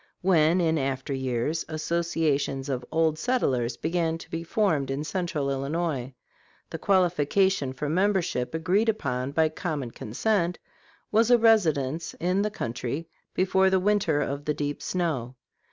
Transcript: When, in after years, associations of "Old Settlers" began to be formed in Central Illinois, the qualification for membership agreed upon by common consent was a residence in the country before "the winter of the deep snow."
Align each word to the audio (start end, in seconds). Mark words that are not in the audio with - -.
When, 0.23 0.59
in 0.59 0.79
after 0.79 1.13
years, 1.13 1.63
associations 1.69 2.69
of 2.69 2.83
"Old 2.91 3.19
Settlers" 3.19 3.77
began 3.77 4.17
to 4.17 4.31
be 4.31 4.41
formed 4.43 4.89
in 4.89 5.03
Central 5.03 5.51
Illinois, 5.51 6.15
the 6.71 6.79
qualification 6.79 7.71
for 7.71 7.87
membership 7.87 8.55
agreed 8.55 8.89
upon 8.89 9.31
by 9.31 9.49
common 9.49 9.91
consent 9.91 10.57
was 11.11 11.29
a 11.29 11.37
residence 11.37 12.15
in 12.15 12.41
the 12.41 12.49
country 12.49 13.09
before 13.35 13.69
"the 13.69 13.79
winter 13.79 14.19
of 14.21 14.45
the 14.45 14.55
deep 14.55 14.81
snow." 14.81 15.35